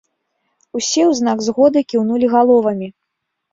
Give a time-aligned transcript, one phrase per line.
[0.79, 2.93] Усе ў знак згоды кіўнулі галовамі.